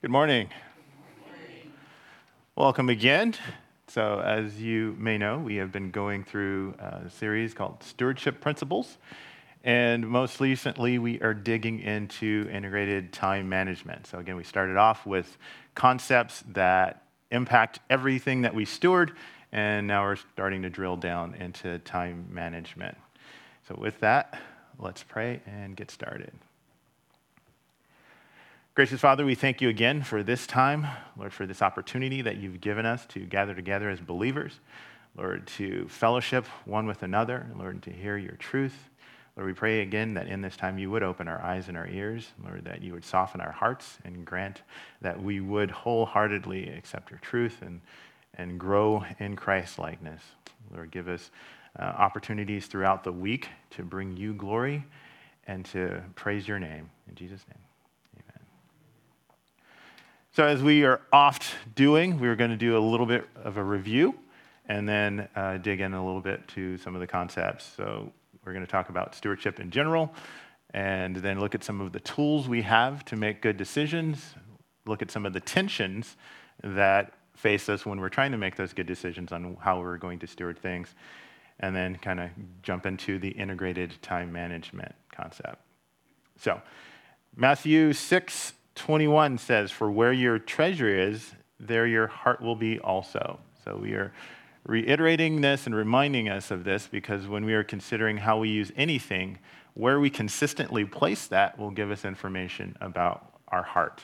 [0.00, 0.48] Good morning.
[2.54, 3.34] Welcome again.
[3.88, 8.98] So, as you may know, we have been going through a series called Stewardship Principles.
[9.64, 14.06] And most recently, we are digging into integrated time management.
[14.06, 15.36] So, again, we started off with
[15.74, 17.02] concepts that
[17.32, 19.16] impact everything that we steward,
[19.50, 22.96] and now we're starting to drill down into time management.
[23.66, 24.38] So, with that,
[24.78, 26.30] let's pray and get started.
[28.78, 30.86] Gracious Father, we thank you again for this time,
[31.16, 34.60] Lord, for this opportunity that you've given us to gather together as believers,
[35.16, 38.88] Lord, to fellowship one with another, Lord, to hear your truth.
[39.36, 41.88] Lord, we pray again that in this time you would open our eyes and our
[41.88, 44.62] ears, Lord, that you would soften our hearts and grant
[45.00, 47.80] that we would wholeheartedly accept your truth and,
[48.34, 50.22] and grow in Christ likeness.
[50.72, 51.32] Lord, give us
[51.76, 54.84] uh, opportunities throughout the week to bring you glory
[55.48, 56.88] and to praise your name.
[57.08, 57.67] In Jesus' name.
[60.38, 63.64] So, as we are oft doing, we're going to do a little bit of a
[63.64, 64.14] review
[64.66, 67.68] and then uh, dig in a little bit to some of the concepts.
[67.76, 68.12] So,
[68.44, 70.14] we're going to talk about stewardship in general
[70.72, 74.36] and then look at some of the tools we have to make good decisions,
[74.86, 76.16] look at some of the tensions
[76.62, 80.20] that face us when we're trying to make those good decisions on how we're going
[80.20, 80.94] to steward things,
[81.58, 82.30] and then kind of
[82.62, 85.60] jump into the integrated time management concept.
[86.36, 86.62] So,
[87.34, 93.38] Matthew 6, 21 says, For where your treasure is, there your heart will be also.
[93.64, 94.12] So we are
[94.64, 98.72] reiterating this and reminding us of this because when we are considering how we use
[98.76, 99.38] anything,
[99.74, 104.02] where we consistently place that will give us information about our heart.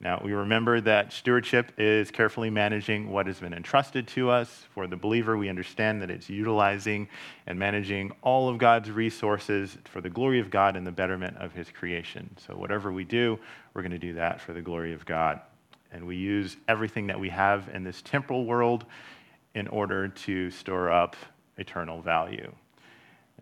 [0.00, 4.66] Now, we remember that stewardship is carefully managing what has been entrusted to us.
[4.74, 7.08] For the believer, we understand that it's utilizing
[7.46, 11.52] and managing all of God's resources for the glory of God and the betterment of
[11.52, 12.28] his creation.
[12.46, 13.38] So, whatever we do,
[13.72, 15.40] we're going to do that for the glory of God.
[15.90, 18.84] And we use everything that we have in this temporal world
[19.54, 21.16] in order to store up
[21.56, 22.52] eternal value.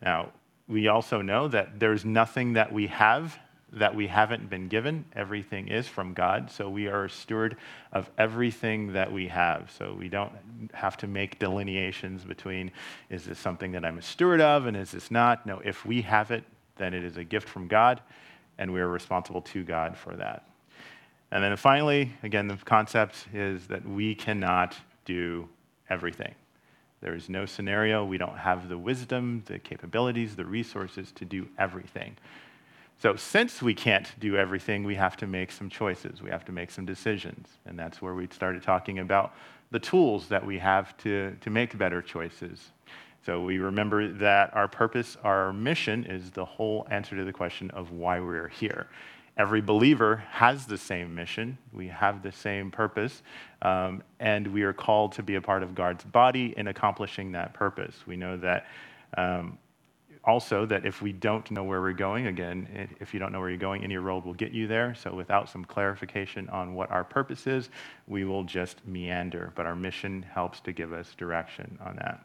[0.03, 0.33] Now,
[0.69, 3.39] we also know that there's nothing that we have
[3.73, 5.05] that we haven't been given.
[5.17, 6.51] Everything is from God.
[6.51, 7.57] So we are a steward
[7.93, 9.71] of everything that we have.
[9.77, 10.33] So we don't
[10.75, 12.71] have to make delineations between
[13.09, 15.47] is this something that I'm a steward of and is this not?
[15.47, 16.45] No, if we have it,
[16.77, 18.01] then it is a gift from God,
[18.59, 20.47] and we are responsible to God for that.
[21.31, 25.49] And then finally, again, the concept is that we cannot do
[25.89, 26.35] everything.
[27.01, 28.05] There is no scenario.
[28.05, 32.17] We don't have the wisdom, the capabilities, the resources to do everything.
[33.03, 36.23] So, since we can't do everything, we have to make some choices.
[36.23, 37.49] We have to make some decisions.
[37.67, 39.35] And that's where we started talking about
[39.73, 42.71] the tools that we have to, to make better choices.
[43.27, 47.73] So, we remember that our purpose, our mission, is the whole answer to the question
[47.73, 48.87] of why we're here.
[49.37, 51.59] Every believer has the same mission.
[51.73, 53.25] We have the same purpose,
[53.63, 57.53] um, and we are called to be a part of God's body in accomplishing that
[57.53, 57.97] purpose.
[58.07, 58.67] We know that
[59.17, 59.59] um,
[60.25, 63.49] also that if we don't know where we're going, again, if you don't know where
[63.49, 64.95] you're going, any road will get you there.
[64.95, 67.71] So without some clarification on what our purpose is,
[68.07, 69.53] we will just meander.
[69.57, 72.25] But our mission helps to give us direction on that.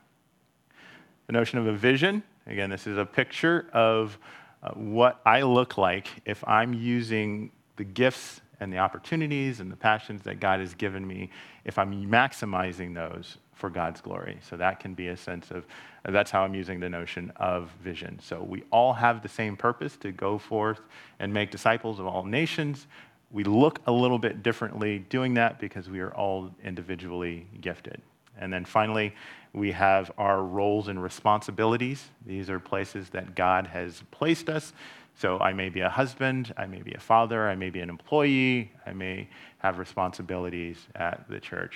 [1.25, 4.17] The notion of a vision, again, this is a picture of
[4.61, 9.75] uh, what I look like if I'm using the gifts and the opportunities and the
[9.75, 11.29] passions that God has given me,
[11.65, 14.37] if I'm maximizing those for God's glory.
[14.47, 15.65] So that can be a sense of,
[16.05, 18.19] that's how I'm using the notion of vision.
[18.21, 20.79] So we all have the same purpose to go forth
[21.19, 22.87] and make disciples of all nations.
[23.31, 28.01] We look a little bit differently doing that because we are all individually gifted.
[28.39, 29.13] And then finally,
[29.53, 32.09] we have our roles and responsibilities.
[32.25, 34.73] These are places that God has placed us.
[35.15, 37.89] So I may be a husband, I may be a father, I may be an
[37.89, 41.75] employee, I may have responsibilities at the church.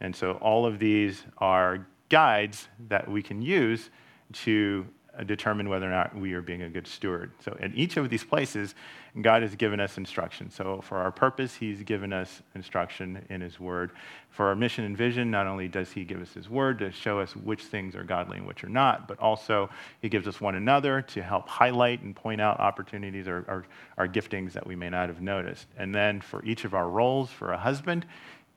[0.00, 3.90] And so all of these are guides that we can use
[4.32, 4.86] to
[5.18, 7.32] uh, determine whether or not we are being a good steward.
[7.42, 8.74] So, in each of these places,
[9.22, 10.50] God has given us instruction.
[10.50, 13.92] So, for our purpose, He's given us instruction in His Word.
[14.30, 17.18] For our mission and vision, not only does He give us His Word to show
[17.18, 19.70] us which things are godly and which are not, but also
[20.02, 23.64] He gives us one another to help highlight and point out opportunities or, or,
[23.96, 25.66] or giftings that we may not have noticed.
[25.78, 28.04] And then for each of our roles, for a husband,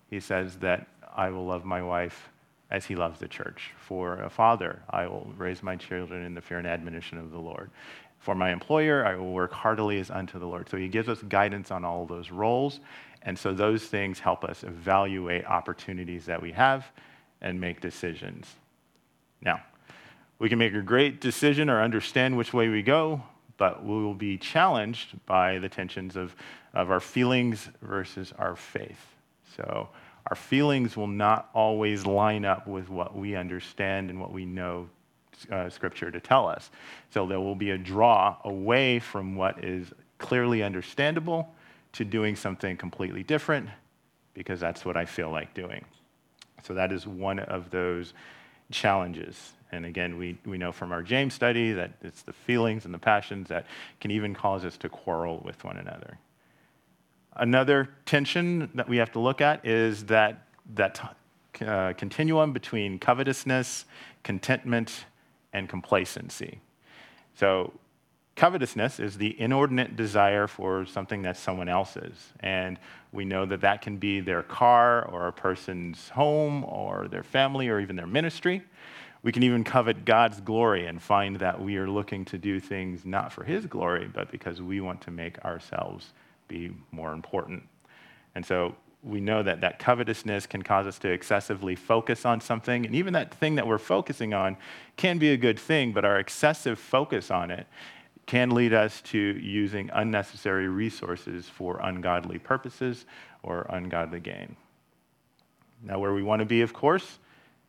[0.10, 2.30] He says that I will love my wife
[2.72, 3.72] as he loves the church.
[3.78, 7.40] For a father, I will raise my children in the fear and admonition of the
[7.40, 7.72] Lord.
[8.20, 10.70] For my employer, I will work heartily as unto the Lord.
[10.70, 12.80] So he gives us guidance on all those roles.
[13.22, 16.86] And so those things help us evaluate opportunities that we have
[17.42, 18.48] and make decisions.
[19.42, 19.62] Now,
[20.38, 23.24] we can make a great decision or understand which way we go,
[23.58, 26.36] but we will be challenged by the tensions of,
[26.74, 29.16] of our feelings versus our faith.
[29.56, 29.90] So
[30.30, 34.90] our feelings will not always line up with what we understand and what we know
[35.52, 36.70] uh, Scripture to tell us.
[37.12, 41.54] So there will be a draw away from what is clearly understandable
[41.94, 43.70] to doing something completely different
[44.34, 45.84] because that's what I feel like doing.
[46.64, 48.14] So that is one of those
[48.72, 49.54] challenges.
[49.72, 53.00] And again, we, we know from our James study that it's the feelings and the
[53.00, 53.66] passions that
[54.02, 56.18] can even cause us to quarrel with one another.
[57.40, 60.46] Another tension that we have to look at is that,
[60.76, 61.16] that
[61.66, 63.86] uh, continuum between covetousness,
[64.24, 65.06] contentment,
[65.54, 66.60] and complacency.
[67.36, 67.72] So,
[68.36, 72.34] covetousness is the inordinate desire for something that's someone else's.
[72.42, 72.78] And
[73.14, 77.70] we know that that can be their car or a person's home or their family
[77.70, 78.64] or even their ministry.
[79.24, 83.06] We can even covet God's glory and find that we are looking to do things
[83.06, 86.12] not for His glory, but because we want to make ourselves
[86.50, 87.64] be more important.
[88.36, 92.86] And so we know that that covetousness can cause us to excessively focus on something.
[92.86, 94.58] And even that thing that we're focusing on
[94.98, 97.66] can be a good thing, but our excessive focus on it
[98.26, 103.06] can lead us to using unnecessary resources for ungodly purposes
[103.42, 104.56] or ungodly gain.
[105.82, 107.20] Now, where we want to be, of course,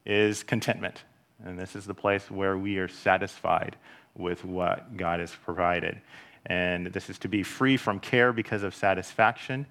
[0.05, 1.05] is contentment.
[1.45, 3.77] And this is the place where we are satisfied
[4.17, 6.01] with what God has provided.
[6.47, 9.67] And this is to be free from care because of satisfaction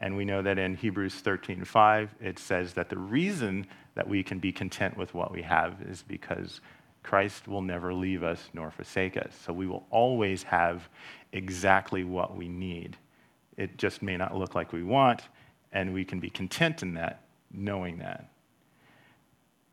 [0.00, 4.38] and we know that in Hebrews 13:5 it says that the reason that we can
[4.38, 6.60] be content with what we have is because
[7.02, 9.34] Christ will never leave us nor forsake us.
[9.34, 10.88] So we will always have
[11.32, 12.96] exactly what we need.
[13.56, 15.22] It just may not look like we want,
[15.72, 18.30] and we can be content in that, knowing that.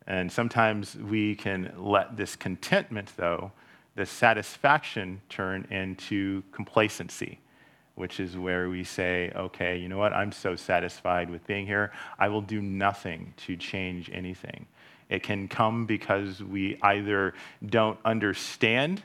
[0.06, 3.52] And sometimes we can let this contentment, though,
[3.98, 7.40] this satisfaction, turn into complacency
[7.98, 11.92] which is where we say, okay, you know what, I'm so satisfied with being here,
[12.20, 14.68] I will do nothing to change anything.
[15.10, 17.34] It can come because we either
[17.66, 19.02] don't understand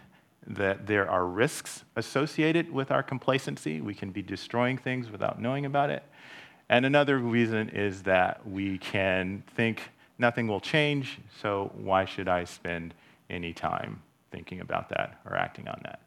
[0.47, 3.81] that there are risks associated with our complacency.
[3.81, 6.03] We can be destroying things without knowing about it.
[6.69, 9.89] And another reason is that we can think
[10.19, 12.93] nothing will change, so why should I spend
[13.31, 14.03] any time
[14.33, 16.01] thinking about that or acting on that?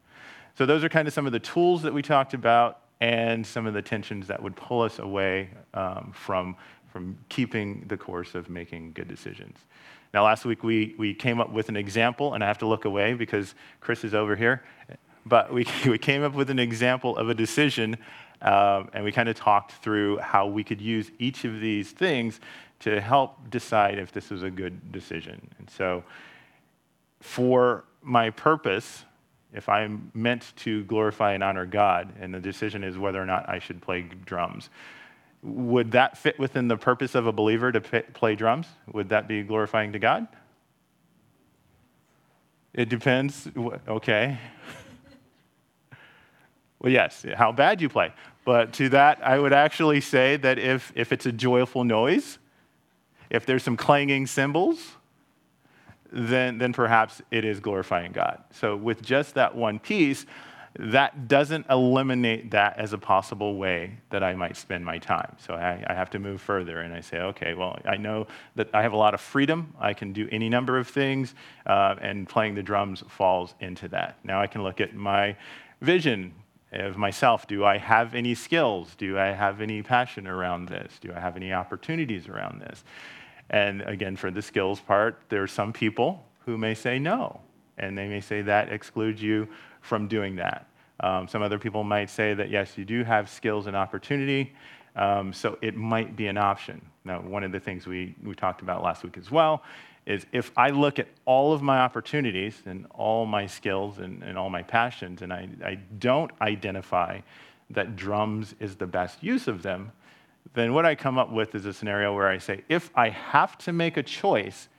[0.58, 3.68] So, those are kind of some of the tools that we talked about and some
[3.68, 6.56] of the tensions that would pull us away um, from,
[6.92, 9.58] from keeping the course of making good decisions.
[10.14, 12.86] Now, last week we, we came up with an example, and I have to look
[12.86, 14.64] away because Chris is over here.
[15.26, 17.98] But we, we came up with an example of a decision,
[18.42, 22.40] um, and we kind of talked through how we could use each of these things
[22.80, 25.50] to help decide if this was a good decision.
[25.60, 26.04] And so,
[27.20, 29.04] for my purpose,
[29.54, 33.50] if I'm meant to glorify and honor God, and the decision is whether or not
[33.50, 34.70] I should play drums,
[35.42, 38.68] would that fit within the purpose of a believer to play drums?
[38.94, 40.28] Would that be glorifying to God?
[42.74, 43.48] It depends.
[43.88, 44.38] Okay.
[46.80, 48.12] well, yes, how bad you play.
[48.44, 52.38] But to that, I would actually say that if, if it's a joyful noise,
[53.30, 54.95] if there's some clanging cymbals,
[56.16, 58.42] then, then perhaps it is glorifying God.
[58.52, 60.26] So, with just that one piece,
[60.78, 65.36] that doesn't eliminate that as a possible way that I might spend my time.
[65.40, 68.70] So I, I, have to move further and I say, okay, well, I know that
[68.74, 69.74] I have a lot of freedom.
[69.80, 71.34] I can do any number of things,
[71.66, 74.18] uh, and playing the drums falls into that.
[74.26, 75.38] Now I can look at my
[75.80, 76.34] vision
[76.74, 77.48] of myself.
[77.48, 78.96] Do I have any skills?
[78.96, 81.00] Do I have any passion around this?
[81.00, 82.84] Do I have any opportunities around this?
[83.50, 87.40] And again, for the skills part, there are some people who may say no,
[87.78, 89.48] and they may say that excludes you
[89.82, 90.68] from doing that.
[91.00, 94.54] Um, some other people might say that yes, you do have skills and opportunity,
[94.96, 96.82] um, so it might be an option.
[97.04, 99.62] Now, one of the things we, we talked about last week as well
[100.06, 104.38] is if I look at all of my opportunities and all my skills and, and
[104.38, 107.22] all my passions, and I, I don't identify
[107.72, 109.92] that drums is the best use of them,
[110.56, 113.58] then what I come up with is a scenario where I say, if I have
[113.60, 114.70] to make a choice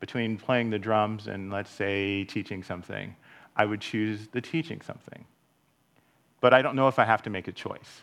[0.00, 3.14] between playing the drums and, let's say, teaching something,
[3.56, 5.24] I would choose the teaching something.
[6.40, 8.02] But I don't know if I have to make a choice.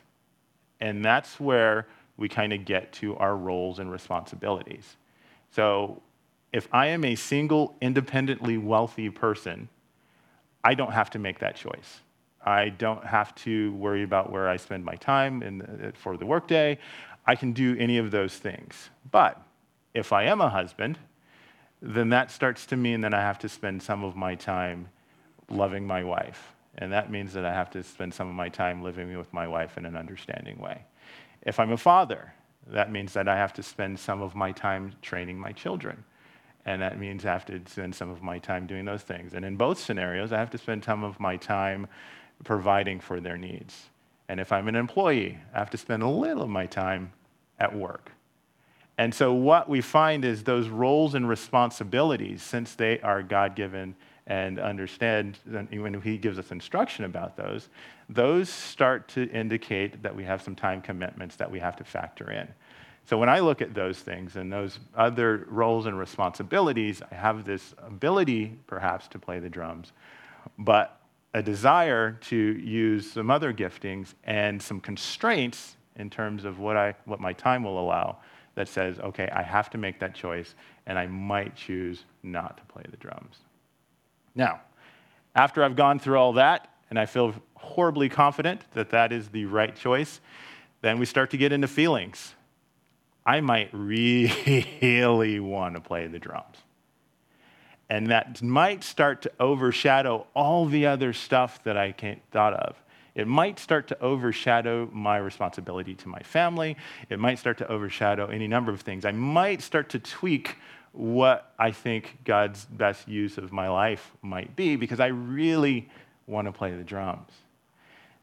[0.79, 1.87] And that's where
[2.17, 4.97] we kind of get to our roles and responsibilities.
[5.51, 6.01] So
[6.51, 9.69] if I am a single, independently wealthy person,
[10.63, 12.01] I don't have to make that choice.
[12.45, 16.77] I don't have to worry about where I spend my time in, for the workday.
[17.25, 18.89] I can do any of those things.
[19.09, 19.41] But
[19.93, 20.99] if I am a husband,
[21.81, 24.89] then that starts to mean that I have to spend some of my time
[25.49, 28.81] loving my wife and that means that I have to spend some of my time
[28.81, 30.83] living with my wife in an understanding way.
[31.43, 32.33] If I'm a father,
[32.67, 36.03] that means that I have to spend some of my time training my children.
[36.65, 39.33] And that means I have to spend some of my time doing those things.
[39.33, 41.87] And in both scenarios, I have to spend some of my time
[42.43, 43.89] providing for their needs.
[44.33, 47.13] And if I'm an employee, I have to spend a little of my time
[47.59, 48.11] at work.
[48.97, 53.93] And so, what we find is those roles and responsibilities, since they are God given
[54.25, 57.69] and understand, when He gives us instruction about those,
[58.09, 62.31] those start to indicate that we have some time commitments that we have to factor
[62.31, 62.47] in.
[63.05, 67.45] So, when I look at those things and those other roles and responsibilities, I have
[67.45, 69.91] this ability perhaps to play the drums,
[70.57, 71.02] but
[71.33, 76.95] a desire to use some other giftings and some constraints in terms of what, I,
[77.05, 78.17] what my time will allow
[78.55, 80.53] that says, okay, I have to make that choice,
[80.85, 83.37] and I might choose not to play the drums.
[84.35, 84.61] Now,
[85.35, 89.45] after I've gone through all that, and I feel horribly confident that that is the
[89.45, 90.21] right choice,
[90.81, 92.35] then we start to get into feelings.
[93.25, 96.57] I might really want to play the drums.
[97.93, 101.93] And that might start to overshadow all the other stuff that I
[102.31, 102.75] thought of.
[103.13, 106.75] It might start to overshadow my responsibility to my family.
[107.09, 109.05] It might start to overshadow any number of things.
[109.05, 110.55] I might start to tweak
[110.91, 115.87] what I think God's best use of my life might be because I really
[116.25, 117.29] want to play the drums.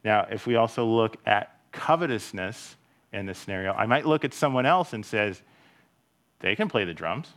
[0.03, 2.75] Now, if we also look at covetousness
[3.13, 5.41] in this scenario, I might look at someone else and says,
[6.41, 7.29] they can play the drums.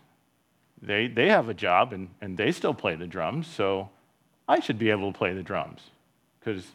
[0.87, 3.91] They, they have a job and, and they still play the drums, so
[4.47, 5.83] I should be able to play the drums
[6.39, 6.67] because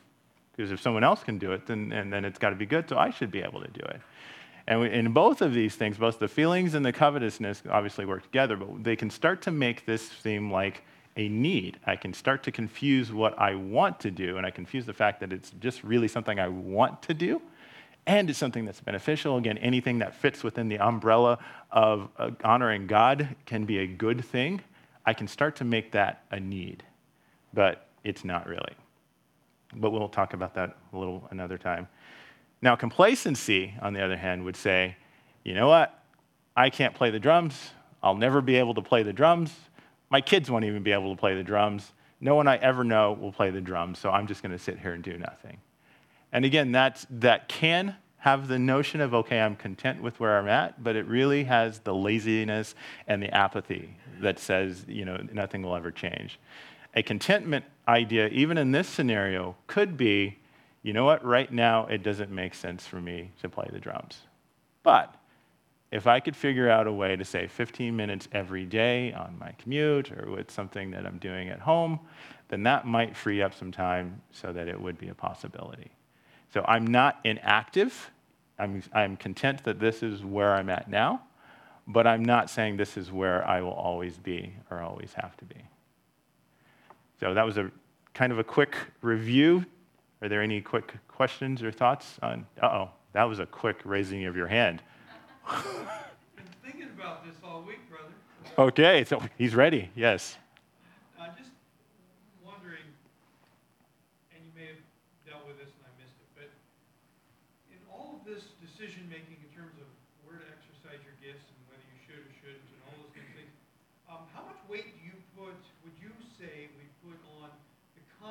[0.58, 2.98] if someone else can do it, then, and then it's got to be good, so
[2.98, 4.02] I should be able to do it.
[4.68, 8.56] And in both of these things, both the feelings and the covetousness obviously work together,
[8.56, 10.84] but they can start to make this seem like
[11.16, 11.80] a need.
[11.86, 15.22] I can start to confuse what I want to do, and I confuse the fact
[15.22, 17.42] that it's just really something I want to do,
[18.10, 19.38] and it's something that's beneficial.
[19.38, 21.40] Again, anything that fits within the umbrella
[21.72, 24.62] of uh, honoring God can be a good thing.
[25.06, 26.84] I can start to make that a need,
[27.54, 28.76] but it's not really
[29.76, 31.88] but we'll talk about that a little another time.
[32.62, 34.98] Now, complacency, on the other hand, would say,
[35.44, 35.98] you know what?
[36.56, 37.72] I can't play the drums.
[38.04, 39.54] I'll never be able to play the drums.
[40.10, 41.92] My kids won't even be able to play the drums.
[42.20, 44.80] No one I ever know will play the drums, so I'm just going to sit
[44.80, 45.60] here and do nothing.
[46.32, 50.48] And again, that's, that can have the notion of, okay, I'm content with where I'm
[50.48, 52.76] at, but it really has the laziness
[53.08, 56.40] and the apathy that says, you know, nothing will ever change.
[56.96, 60.40] A contentment idea, even in this scenario, could be
[60.82, 64.22] you know what, right now it doesn't make sense for me to play the drums.
[64.84, 65.14] But
[65.92, 69.52] if I could figure out a way to say 15 minutes every day on my
[69.54, 72.00] commute or with something that I'm doing at home,
[72.48, 75.92] then that might free up some time so that it would be a possibility.
[76.54, 78.12] So I'm not inactive.
[78.58, 81.22] I'm, I'm content that this is where I'm at now,
[81.88, 85.46] but I'm not saying this is where I will always be or always have to
[85.46, 85.62] be.
[87.20, 87.72] So that was a
[88.14, 89.66] kind of a quick review.
[90.22, 92.46] Are there any quick questions or thoughts on?
[92.62, 94.82] Uh oh, that was a quick raising of your hand.
[95.50, 98.70] Been thinking about this all week, brother.
[98.70, 99.90] Okay, so he's ready.
[99.96, 100.38] Yes.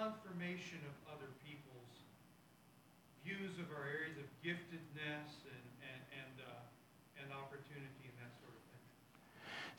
[0.08, 1.96] confirmation of other people's
[3.26, 8.54] views of our areas of giftedness and, and, and, uh, and opportunity and that sort
[8.54, 8.84] of thing.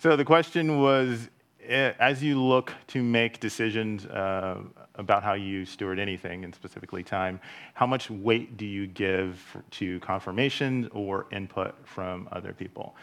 [0.01, 1.29] So the question was
[1.67, 4.61] eh, as you look to make decisions uh,
[4.95, 7.37] about how you steward anything, and specifically time,
[7.73, 12.95] how much weight do you give to confirmation or input from other people?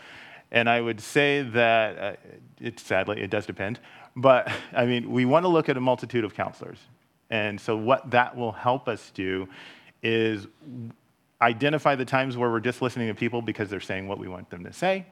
[0.53, 2.17] And I would say that uh,
[2.63, 3.79] it sadly it does depend,
[4.17, 6.79] but I mean we want to look at a multitude of counselors.
[7.29, 9.51] And so, what that will help us do
[10.03, 10.47] is
[11.43, 14.49] identify the times where we're just listening to people because they're saying what we want
[14.49, 15.05] them to say,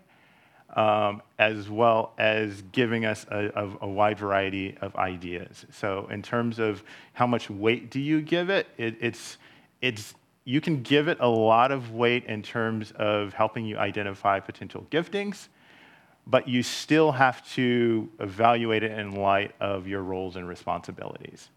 [0.71, 5.67] um, as well as giving us a, a, a, wide variety of ideas.
[5.71, 9.39] So, in terms of how much weight do you give it, it it's,
[9.81, 14.41] it's, you can give it a lot of weight in terms of helping you identify
[14.41, 15.49] potential giftings,
[16.27, 21.51] but you still have to evaluate it in light of your roles and responsibilities.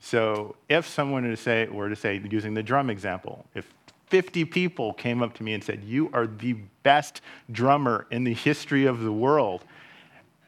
[0.00, 3.72] So if someone were to say, were to say, using the drum example, if
[4.06, 7.20] 50 people came up to me and said, You are the best
[7.50, 9.64] drummer in the history of the world.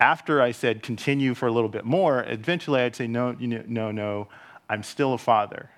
[0.00, 4.28] After I said, Continue for a little bit more, eventually I'd say, No, no, no.
[4.70, 5.70] I'm still a father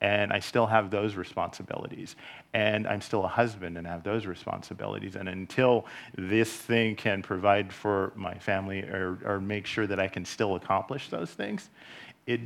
[0.00, 2.16] and I still have those responsibilities.
[2.54, 5.16] And I'm still a husband and have those responsibilities.
[5.16, 10.08] And until this thing can provide for my family or, or make sure that I
[10.08, 11.68] can still accomplish those things,
[12.26, 12.40] it,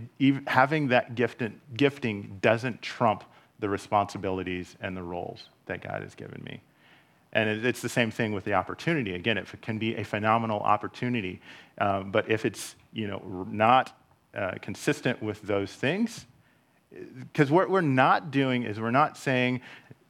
[0.46, 1.42] having that gift,
[1.76, 3.24] gifting doesn't trump
[3.58, 6.60] the responsibilities and the roles that God has given me.
[7.32, 9.14] And it's the same thing with the opportunity.
[9.14, 11.40] Again, it can be a phenomenal opportunity,
[11.78, 13.98] um, but if it's you know not
[14.34, 16.26] uh, consistent with those things,
[17.18, 19.60] because what we're not doing is we're not saying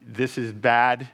[0.02, 1.08] this is bad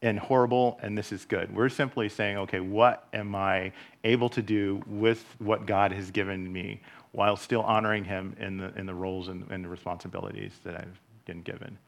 [0.00, 1.54] and horrible and this is good.
[1.54, 3.72] We're simply saying, okay, what am I
[4.04, 6.80] able to do with what God has given me
[7.12, 11.00] while still honoring Him in the, in the roles and, and the responsibilities that I've
[11.24, 11.78] been given?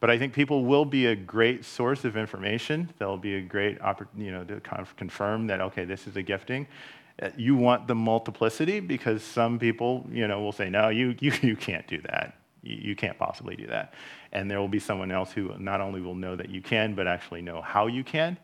[0.00, 2.88] But I think people will be a great source of information.
[2.98, 3.78] They'll be a great,
[4.16, 4.60] you know, to
[4.96, 6.68] confirm that, okay, this is a gifting.
[7.20, 11.32] Uh, you want the multiplicity because some people, you know, will say, no, you, you,
[11.42, 12.34] you can't do that.
[12.62, 13.94] You, can't possibly do that.
[14.32, 17.06] And there will be someone else who not only will know that you can, but
[17.06, 18.36] actually know how you can.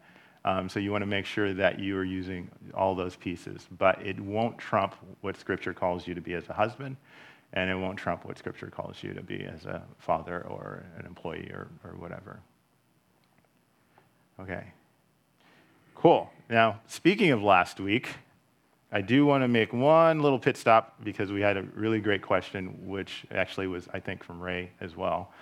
[0.44, 3.66] Um, so you want to make sure that you are using all those pieces.
[3.78, 6.96] But it won't trump what Scripture calls you to be as a husband,
[7.54, 11.06] and it won't trump what Scripture calls you to be as a father or an
[11.06, 12.40] employee or, or whatever.
[14.40, 14.64] Okay.
[15.94, 16.30] Cool.
[16.50, 18.08] Now, speaking of last week,
[18.92, 22.22] I do want to make one little pit stop because we had a really great
[22.22, 25.32] question, which actually was, I think, from Ray as well.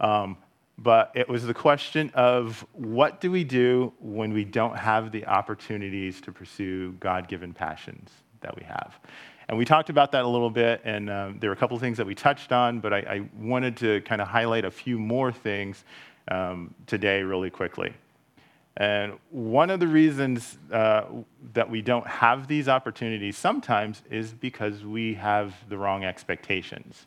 [0.00, 0.38] Um,
[0.78, 5.26] but it was the question of what do we do when we don't have the
[5.26, 8.98] opportunities to pursue God given passions that we have?
[9.48, 11.80] And we talked about that a little bit, and um, there were a couple of
[11.80, 14.98] things that we touched on, but I, I wanted to kind of highlight a few
[14.98, 15.84] more things
[16.28, 17.92] um, today, really quickly.
[18.78, 21.04] And one of the reasons uh,
[21.54, 27.06] that we don't have these opportunities sometimes is because we have the wrong expectations.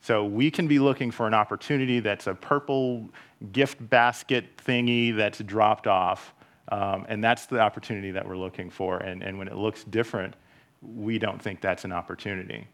[0.00, 3.08] So we can be looking for an opportunity that's a purple
[3.52, 6.32] gift basket thingy that's dropped off,
[6.70, 8.98] um, and that's the opportunity that we're looking for.
[8.98, 10.34] And, and when it looks different,
[10.82, 12.66] we don't think that's an opportunity.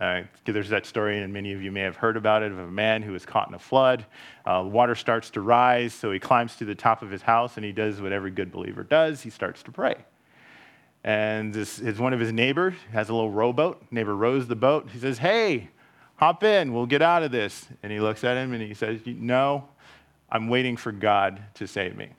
[0.00, 2.70] Uh, there's that story, and many of you may have heard about it, of a
[2.70, 4.06] man who was caught in a flood.
[4.46, 7.64] Uh, water starts to rise, so he climbs to the top of his house and
[7.64, 9.96] he does what every good believer does he starts to pray.
[11.02, 13.82] And this is one of his neighbors has a little rowboat.
[13.90, 14.88] Neighbor rows the boat.
[14.92, 15.70] He says, Hey,
[16.16, 17.66] hop in, we'll get out of this.
[17.82, 19.68] And he looks at him and he says, No,
[20.30, 22.10] I'm waiting for God to save me.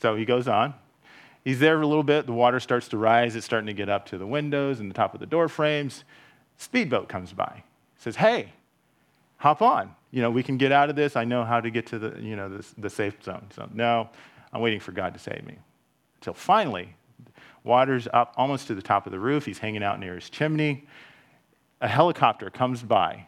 [0.00, 0.74] So he goes on.
[1.44, 2.26] He's there for a little bit.
[2.26, 3.34] The water starts to rise.
[3.34, 6.04] It's starting to get up to the windows and the top of the door frames.
[6.56, 7.64] Speedboat comes by.
[7.96, 8.52] Says, "Hey,
[9.38, 9.94] hop on.
[10.10, 11.16] You know, we can get out of this.
[11.16, 14.08] I know how to get to the, you know, the, the safe zone." So, no,
[14.52, 15.56] I'm waiting for God to save me.
[16.20, 16.94] Until finally,
[17.64, 19.44] water's up almost to the top of the roof.
[19.44, 20.86] He's hanging out near his chimney.
[21.80, 23.26] A helicopter comes by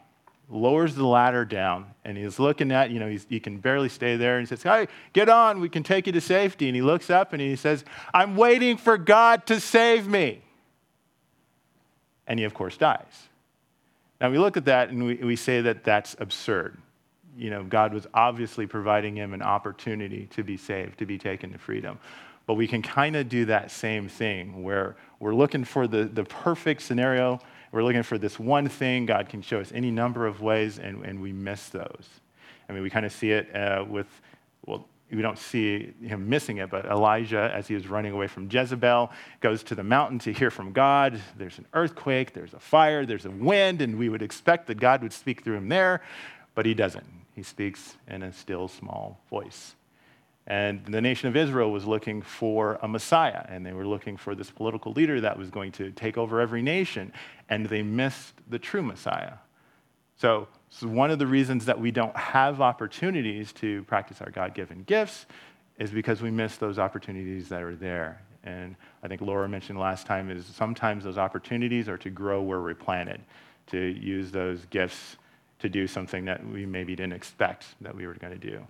[0.49, 4.37] lowers the ladder down and he's looking at, you know, he can barely stay there.
[4.37, 6.67] And he says, Hey, get on, we can take you to safety.
[6.67, 10.41] And he looks up and he says, I'm waiting for God to save me.
[12.27, 13.29] And he, of course, dies.
[14.21, 16.77] Now we look at that and we, we say that that's absurd.
[17.37, 21.51] You know, God was obviously providing him an opportunity to be saved, to be taken
[21.51, 21.99] to freedom.
[22.45, 26.23] But we can kind of do that same thing where we're looking for the, the
[26.23, 27.39] perfect scenario
[27.75, 29.05] we're looking for this one thing.
[29.05, 32.07] God can show us any number of ways, and, and we miss those.
[32.69, 34.07] I mean, we kind of see it uh, with,
[34.65, 38.49] well, we don't see him missing it, but Elijah, as he was running away from
[38.49, 39.11] Jezebel,
[39.41, 41.19] goes to the mountain to hear from God.
[41.37, 45.03] There's an earthquake, there's a fire, there's a wind, and we would expect that God
[45.03, 46.01] would speak through him there,
[46.55, 47.05] but he doesn't.
[47.33, 49.75] He speaks in a still small voice.
[50.47, 54.35] And the nation of Israel was looking for a Messiah, and they were looking for
[54.35, 57.11] this political leader that was going to take over every nation,
[57.49, 59.33] and they missed the true Messiah.
[60.17, 64.53] So, so one of the reasons that we don't have opportunities to practice our God
[64.53, 65.25] given gifts
[65.77, 68.21] is because we miss those opportunities that are there.
[68.43, 72.61] And I think Laura mentioned last time is sometimes those opportunities are to grow where
[72.61, 73.21] we're planted,
[73.67, 75.17] to use those gifts
[75.59, 78.65] to do something that we maybe didn't expect that we were going to do.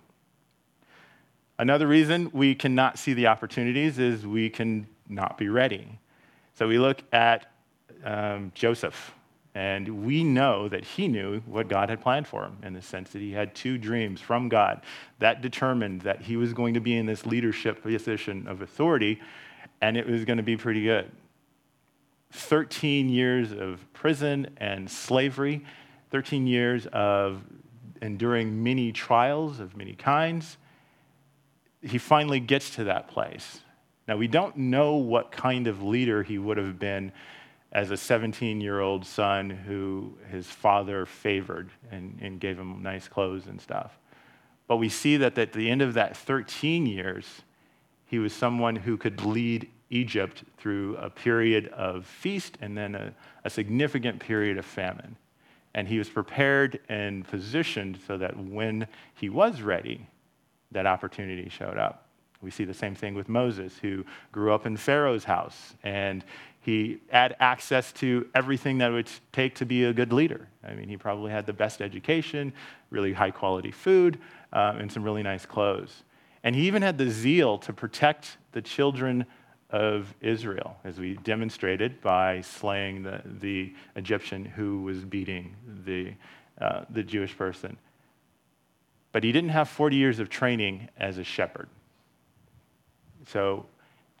[1.58, 5.98] Another reason we cannot see the opportunities is we can not be ready.
[6.54, 7.50] So we look at
[8.04, 9.14] um, Joseph,
[9.54, 13.10] and we know that he knew what God had planned for him in the sense
[13.10, 14.82] that he had two dreams from God
[15.18, 19.18] that determined that he was going to be in this leadership position of authority,
[19.80, 21.10] and it was going to be pretty good.
[22.32, 25.64] 13 years of prison and slavery,
[26.10, 27.42] 13 years of
[28.02, 30.58] enduring many trials of many kinds
[31.86, 33.60] he finally gets to that place.
[34.08, 37.12] Now, we don't know what kind of leader he would have been
[37.72, 43.08] as a 17 year old son who his father favored and, and gave him nice
[43.08, 43.98] clothes and stuff.
[44.68, 47.42] But we see that at the end of that 13 years,
[48.06, 53.14] he was someone who could lead Egypt through a period of feast and then a,
[53.44, 55.16] a significant period of famine.
[55.74, 60.06] And he was prepared and positioned so that when he was ready,
[60.72, 62.06] that opportunity showed up.
[62.42, 66.24] We see the same thing with Moses, who grew up in Pharaoh's house, and
[66.60, 70.48] he had access to everything that it would take to be a good leader.
[70.64, 72.52] I mean, he probably had the best education,
[72.90, 74.18] really high quality food,
[74.52, 76.02] um, and some really nice clothes.
[76.42, 79.26] And he even had the zeal to protect the children
[79.70, 86.12] of Israel, as we demonstrated by slaying the, the Egyptian who was beating the,
[86.60, 87.76] uh, the Jewish person.
[89.16, 91.70] But he didn't have 40 years of training as a shepherd.
[93.26, 93.64] So,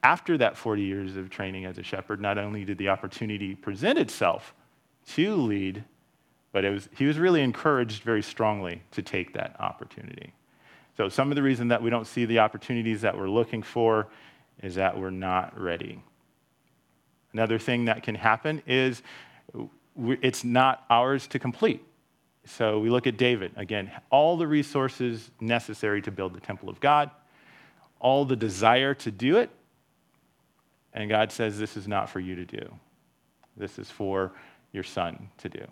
[0.02, 3.98] after that 40 years of training as a shepherd, not only did the opportunity present
[3.98, 4.54] itself
[5.08, 5.84] to lead,
[6.50, 10.32] but it was, he was really encouraged very strongly to take that opportunity.
[10.96, 14.08] So, some of the reason that we don't see the opportunities that we're looking for
[14.62, 16.02] is that we're not ready.
[17.34, 19.02] Another thing that can happen is
[19.98, 21.84] it's not ours to complete.
[22.46, 23.52] So we look at David.
[23.56, 27.10] Again, all the resources necessary to build the temple of God,
[28.00, 29.50] all the desire to do it,
[30.92, 32.72] and God says, This is not for you to do.
[33.56, 34.32] This is for
[34.72, 35.64] your son to do.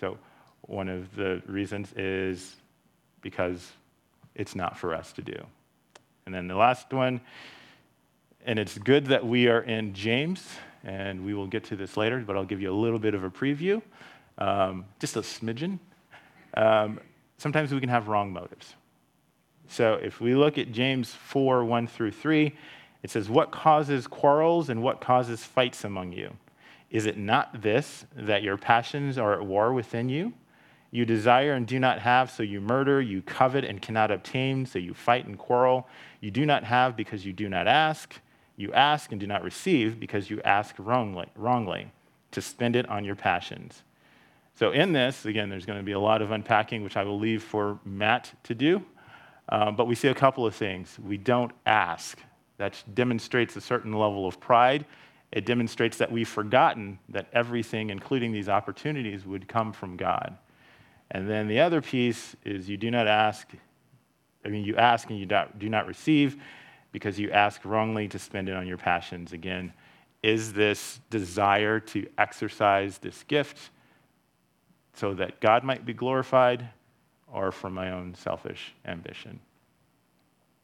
[0.00, 0.18] So
[0.62, 2.56] one of the reasons is
[3.22, 3.72] because
[4.34, 5.36] it's not for us to do.
[6.26, 7.20] And then the last one
[8.46, 10.46] and it's good that we are in James,
[10.84, 13.24] and we will get to this later, but I'll give you a little bit of
[13.24, 13.82] a preview,
[14.38, 15.78] um, just a smidgen.
[16.54, 17.00] Um,
[17.38, 18.74] sometimes we can have wrong motives.
[19.68, 22.54] So if we look at James 4 1 through 3,
[23.02, 26.36] it says, What causes quarrels and what causes fights among you?
[26.90, 30.32] Is it not this, that your passions are at war within you?
[30.90, 33.02] You desire and do not have, so you murder.
[33.02, 35.88] You covet and cannot obtain, so you fight and quarrel.
[36.20, 38.14] You do not have because you do not ask.
[38.56, 41.92] You ask and do not receive because you ask wrongly, wrongly
[42.30, 43.82] to spend it on your passions.
[44.58, 47.18] So, in this, again, there's going to be a lot of unpacking, which I will
[47.18, 48.82] leave for Matt to do.
[49.50, 50.98] Um, but we see a couple of things.
[50.98, 52.18] We don't ask.
[52.56, 54.86] That demonstrates a certain level of pride.
[55.30, 60.38] It demonstrates that we've forgotten that everything, including these opportunities, would come from God.
[61.10, 63.46] And then the other piece is you do not ask,
[64.42, 66.42] I mean, you ask and you do not receive
[66.92, 69.34] because you ask wrongly to spend it on your passions.
[69.34, 69.74] Again,
[70.22, 73.70] is this desire to exercise this gift
[74.96, 76.68] so that God might be glorified
[77.32, 79.38] or for my own selfish ambition?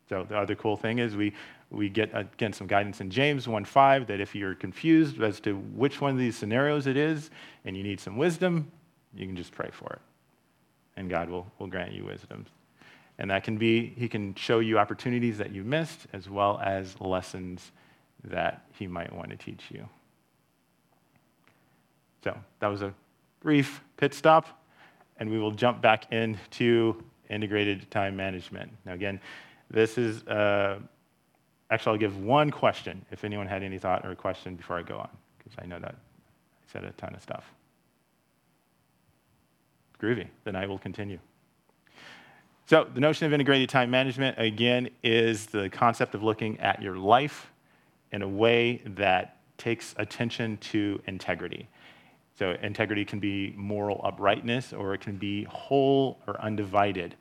[0.09, 1.33] So the other cool thing is we,
[1.71, 5.55] we get, uh, again, some guidance in James 1.5 that if you're confused as to
[5.55, 7.31] which one of these scenarios it is
[7.64, 8.71] and you need some wisdom,
[9.14, 10.01] you can just pray for it.
[10.97, 12.45] And God will, will grant you wisdom.
[13.18, 17.01] And that can be, he can show you opportunities that you missed as well as
[17.01, 17.73] lessons
[18.25, 19.88] that he might want to teach you.
[22.25, 22.92] So that was a
[23.42, 24.62] brief pit stop,
[25.18, 28.70] and we will jump back into integrated time management.
[28.85, 29.20] Now, again,
[29.70, 30.78] this is, uh,
[31.70, 34.98] actually, I'll give one question if anyone had any thought or question before I go
[34.98, 37.52] on, because I know that I said a ton of stuff.
[40.00, 40.26] Groovy.
[40.44, 41.18] Then I will continue.
[42.66, 46.96] So, the notion of integrated time management, again, is the concept of looking at your
[46.96, 47.52] life
[48.12, 51.68] in a way that takes attention to integrity.
[52.38, 57.14] So, integrity can be moral uprightness or it can be whole or undivided.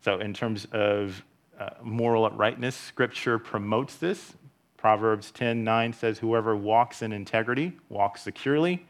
[0.00, 1.22] So, in terms of
[1.58, 4.34] uh, moral uprightness, scripture promotes this.
[4.76, 8.86] Proverbs 10 9 says, Whoever walks in integrity walks securely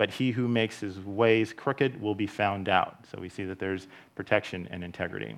[0.00, 3.04] but he who makes his ways crooked will be found out.
[3.12, 5.36] So we see that there's protection and integrity.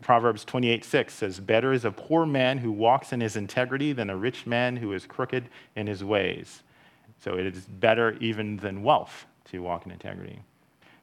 [0.00, 4.10] Proverbs 28 6 says, Better is a poor man who walks in his integrity than
[4.10, 6.64] a rich man who is crooked in his ways.
[7.22, 10.40] So it is better even than wealth to walk in integrity.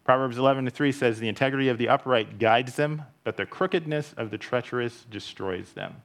[0.03, 4.13] Proverbs 11 to 3 says, The integrity of the upright guides them, but the crookedness
[4.17, 6.01] of the treacherous destroys them.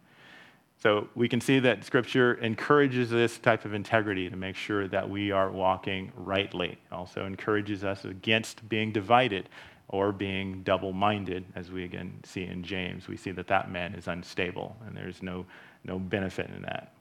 [0.83, 5.09] So we can see that Scripture encourages this type of integrity to make sure that
[5.09, 6.73] we are walking rightly.
[6.73, 9.49] It also encourages us against being divided
[9.89, 13.09] or being double minded, as we again see in James.
[13.09, 15.47] We see that that man is unstable, and there's no,
[15.85, 16.94] no benefit in that.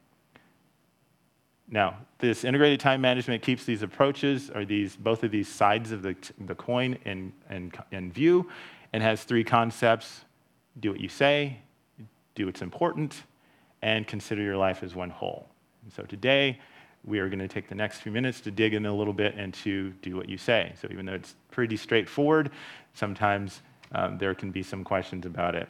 [1.74, 6.04] Now, this integrated time management keeps these approaches, or these, both of these sides of
[6.04, 8.48] the, the coin, in, in, in view,
[8.94, 10.24] and has three concepts
[10.80, 11.58] do what you say,
[12.36, 13.24] do what's important,
[13.82, 15.50] and consider your life as one whole.
[15.84, 16.60] And so today,
[17.06, 19.34] we are going to take the next few minutes to dig in a little bit
[19.36, 20.74] and to do what you say.
[20.80, 22.52] So even though it's pretty straightforward,
[22.94, 25.68] sometimes um, there can be some questions about it.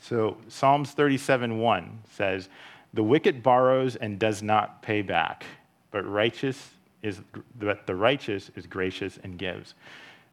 [0.00, 2.48] So Psalms 37:1 says,
[2.94, 5.44] "The wicked borrows and does not pay back,
[5.90, 7.20] but righteous is
[7.58, 9.74] but the righteous is gracious and gives."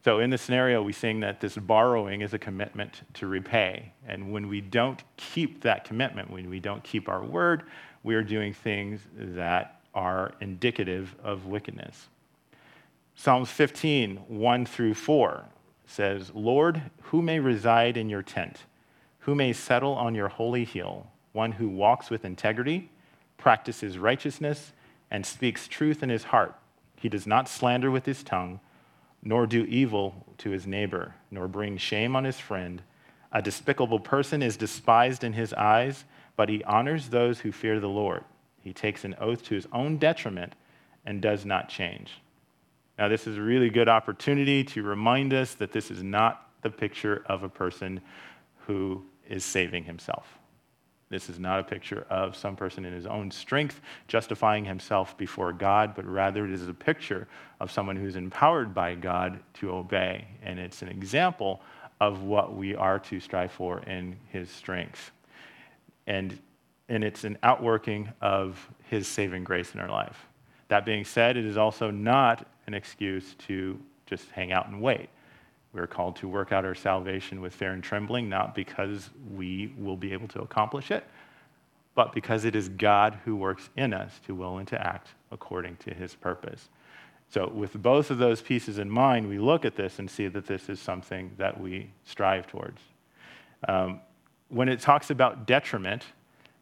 [0.01, 3.91] So in this scenario, we sing that this borrowing is a commitment to repay.
[4.07, 7.63] And when we don't keep that commitment, when we don't keep our word,
[8.03, 12.07] we are doing things that are indicative of wickedness.
[13.15, 15.43] Psalms 15, 1 through 4
[15.85, 18.63] says, Lord, who may reside in your tent?
[19.19, 21.07] Who may settle on your holy hill?
[21.31, 22.89] One who walks with integrity,
[23.37, 24.73] practices righteousness,
[25.11, 26.55] and speaks truth in his heart.
[26.95, 28.59] He does not slander with his tongue,
[29.23, 32.81] nor do evil to his neighbor, nor bring shame on his friend.
[33.31, 37.89] A despicable person is despised in his eyes, but he honors those who fear the
[37.89, 38.23] Lord.
[38.61, 40.53] He takes an oath to his own detriment
[41.05, 42.21] and does not change.
[42.97, 46.69] Now, this is a really good opportunity to remind us that this is not the
[46.69, 48.01] picture of a person
[48.67, 50.38] who is saving himself.
[51.09, 55.51] This is not a picture of some person in his own strength justifying himself before
[55.51, 57.27] God, but rather it is a picture
[57.59, 60.27] of someone who's empowered by God to obey.
[60.43, 61.61] And it's an example
[61.99, 65.11] of what we are to strive for in his strength.
[66.05, 66.37] And,
[66.87, 70.27] and it's an outworking of his saving grace in our life.
[70.67, 75.09] That being said, it is also not an excuse to just hang out and wait.
[75.73, 79.97] We're called to work out our salvation with fear and trembling, not because we will
[79.97, 81.03] be able to accomplish it,
[81.93, 85.75] but because it is God who works in us to will and to act according
[85.77, 86.69] to his purpose.
[87.31, 90.47] So, with both of those pieces in mind, we look at this and see that
[90.47, 92.81] this is something that we strive towards.
[93.67, 94.01] Um,
[94.47, 96.05] when it talks about detriment,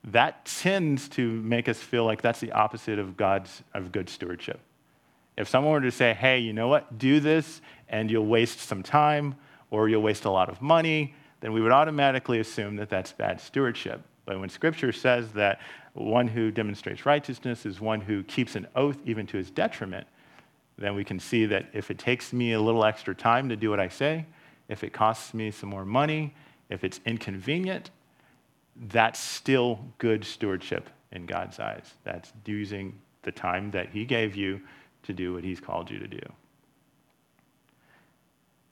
[0.03, 4.59] that tends to make us feel like that's the opposite of God's of good stewardship.
[5.37, 8.83] If someone were to say, hey, you know what, do this and you'll waste some
[8.83, 9.35] time
[9.69, 13.39] or you'll waste a lot of money, then we would automatically assume that that's bad
[13.39, 14.01] stewardship.
[14.25, 15.61] But when scripture says that
[15.93, 20.07] one who demonstrates righteousness is one who keeps an oath even to his detriment,
[20.77, 23.69] then we can see that if it takes me a little extra time to do
[23.69, 24.25] what I say,
[24.67, 26.35] if it costs me some more money,
[26.69, 27.91] if it's inconvenient,
[28.89, 31.93] that's still good stewardship in God's eyes.
[32.03, 34.61] That's using the time that He gave you
[35.03, 36.21] to do what He's called you to do.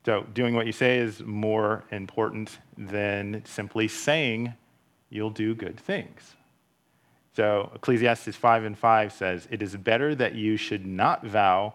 [0.05, 4.53] So, doing what you say is more important than simply saying
[5.09, 6.35] you'll do good things.
[7.35, 11.73] So, Ecclesiastes 5 and 5 says, It is better that you should not vow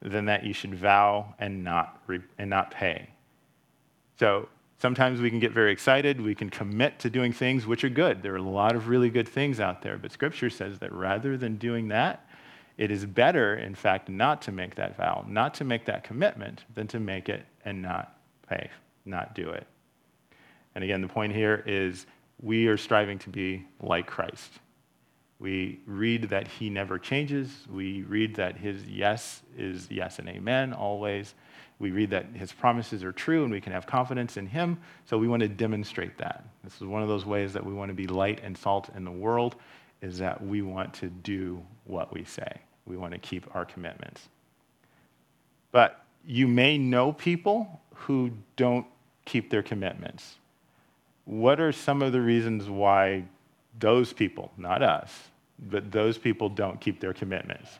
[0.00, 3.10] than that you should vow and not, re- and not pay.
[4.18, 4.48] So,
[4.82, 6.20] Sometimes we can get very excited.
[6.20, 8.20] We can commit to doing things which are good.
[8.20, 9.96] There are a lot of really good things out there.
[9.96, 12.26] But Scripture says that rather than doing that,
[12.78, 16.64] it is better, in fact, not to make that vow, not to make that commitment,
[16.74, 18.70] than to make it and not pay,
[19.04, 19.66] not do it.
[20.74, 22.06] And again, the point here is
[22.40, 24.52] we are striving to be like Christ.
[25.38, 27.66] We read that he never changes.
[27.68, 31.34] We read that his yes is yes and amen always.
[31.78, 34.78] We read that his promises are true and we can have confidence in him.
[35.04, 36.44] So we want to demonstrate that.
[36.62, 39.04] This is one of those ways that we want to be light and salt in
[39.04, 39.56] the world
[40.02, 42.60] is that we want to do what we say.
[42.84, 44.28] We want to keep our commitments.
[45.70, 48.86] But you may know people who don't
[49.24, 50.36] keep their commitments.
[51.24, 53.24] What are some of the reasons why
[53.78, 55.16] those people, not us,
[55.58, 57.78] but those people don't keep their commitments?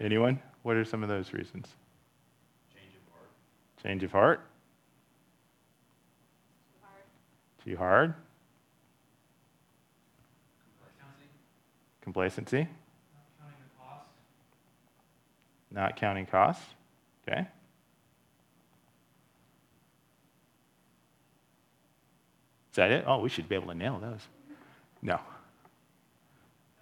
[0.00, 0.40] Anyone?
[0.62, 1.66] What are some of those reasons?
[2.72, 3.28] Change of heart.
[3.82, 4.40] Change of heart?
[6.72, 7.64] Too hard.
[7.64, 8.14] Too hard?
[12.02, 12.68] Complacency.
[15.70, 16.64] Not counting costs?
[17.26, 17.46] Okay.
[22.72, 23.04] Is that it?
[23.06, 24.20] Oh, we should be able to nail those.
[25.00, 25.18] No.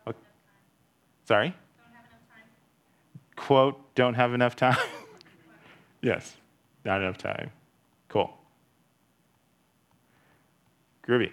[0.06, 0.18] Okay.
[1.24, 1.54] Sorry?
[3.36, 4.76] Quote, don't have enough time?
[6.02, 6.36] yes,
[6.84, 7.50] not enough time.
[8.08, 8.32] Cool.
[11.06, 11.32] Groovy.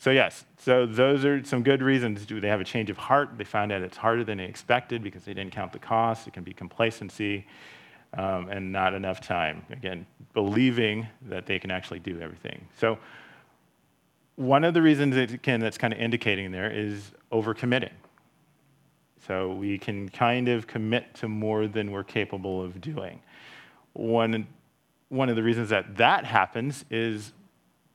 [0.00, 2.24] So, yes, so those are some good reasons.
[2.24, 3.36] Do they have a change of heart?
[3.36, 6.26] They find out it's harder than they expected because they didn't count the cost.
[6.26, 7.46] It can be complacency
[8.14, 9.62] um, and not enough time.
[9.68, 12.66] Again, believing that they can actually do everything.
[12.78, 12.98] So,
[14.36, 17.92] one of the reasons that, again, that's kind of indicating there is overcommitting.
[19.26, 23.20] So, we can kind of commit to more than we're capable of doing.
[23.92, 24.46] One,
[25.10, 27.34] one of the reasons that that happens is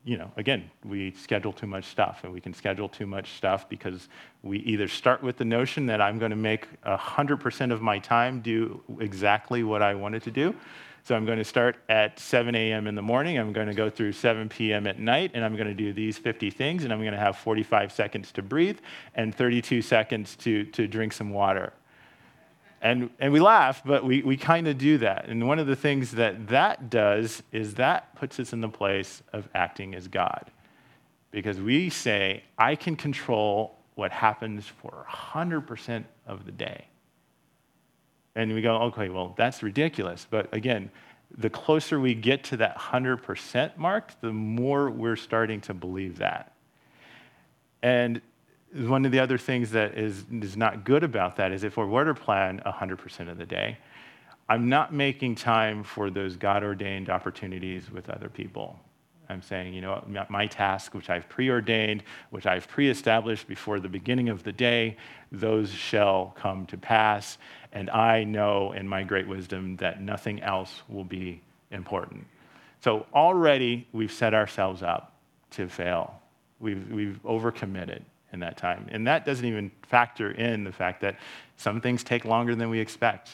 [0.05, 3.67] you know, again, we schedule too much stuff, and we can schedule too much stuff
[3.67, 4.07] because
[4.43, 8.39] we either start with the notion that I'm going to make 100% of my time
[8.39, 10.55] do exactly what I wanted to do.
[11.03, 12.85] So I'm going to start at 7 a.m.
[12.85, 14.85] in the morning, I'm going to go through 7 p.m.
[14.85, 17.37] at night, and I'm going to do these 50 things, and I'm going to have
[17.37, 18.79] 45 seconds to breathe
[19.15, 21.73] and 32 seconds to, to drink some water.
[22.85, 25.25] And, and we laugh, but we, we kind of do that.
[25.27, 29.23] And one of the things that that does is that puts us in the place
[29.33, 30.51] of acting as God.
[31.31, 36.85] Because we say, I can control what happens for 100% of the day.
[38.35, 40.27] And we go, okay, well, that's ridiculous.
[40.29, 40.91] But again,
[41.35, 46.53] the closer we get to that 100% mark, the more we're starting to believe that.
[47.81, 48.21] And
[48.75, 51.85] one of the other things that is, is not good about that is if we
[51.85, 53.77] were to plan 100% of the day,
[54.49, 58.77] I'm not making time for those God ordained opportunities with other people.
[59.27, 63.89] I'm saying, you know, my task, which I've preordained, which I've pre established before the
[63.89, 64.97] beginning of the day,
[65.31, 67.39] those shall come to pass.
[67.71, 72.27] And I know in my great wisdom that nothing else will be important.
[72.81, 75.13] So already we've set ourselves up
[75.51, 76.21] to fail.
[76.59, 78.03] We've, we've overcommitted
[78.35, 78.87] in that time.
[78.91, 81.17] And that doesn't even factor in the fact that
[81.57, 83.31] some things take longer than we expect.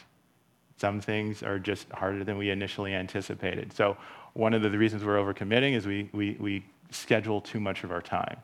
[0.78, 3.74] Some things are just harder than we initially anticipated.
[3.74, 3.98] So,
[4.34, 8.02] one of the reasons we're overcommitting is we, we, we schedule too much of our
[8.02, 8.38] time.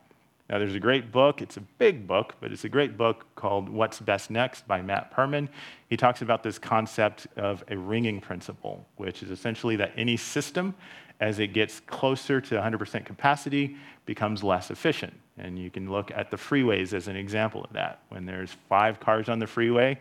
[0.49, 1.41] Now, there's a great book.
[1.41, 5.13] It's a big book, but it's a great book called What's Best Next by Matt
[5.13, 5.47] Perman.
[5.89, 10.73] He talks about this concept of a ringing principle, which is essentially that any system,
[11.19, 15.13] as it gets closer to 100% capacity, becomes less efficient.
[15.37, 17.99] And you can look at the freeways as an example of that.
[18.09, 19.99] When there's five cars on the freeway,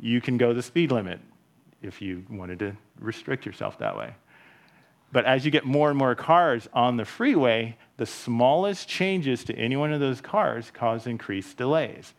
[0.00, 1.20] you can go the speed limit
[1.82, 4.14] if you wanted to restrict yourself that way.
[5.12, 9.54] But as you get more and more cars on the freeway, the smallest changes to
[9.54, 12.14] any one of those cars cause increased delays.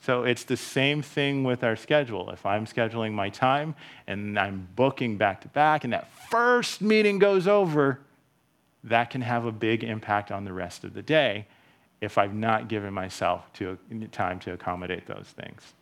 [0.00, 2.30] So it's the same thing with our schedule.
[2.30, 3.74] If I'm scheduling my time
[4.06, 8.00] and I'm booking back to back, and that first meeting goes over,
[8.84, 11.46] that can have a big impact on the rest of the day
[12.06, 13.76] if I've not given myself to,
[14.12, 15.74] time to accommodate those things.